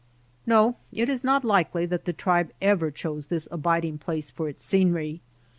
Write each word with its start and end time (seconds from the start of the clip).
No; 0.47 0.77
it 0.91 1.09
is 1.09 1.23
not 1.23 1.45
likely 1.45 1.85
that 1.85 2.05
the 2.05 2.11
tribe 2.13 2.51
ever 2.59 2.89
chose 2.89 3.27
this 3.27 3.47
abiding 3.51 3.99
place 3.99 4.31
for 4.31 4.49
its 4.49 4.65
scenery. 4.65 5.21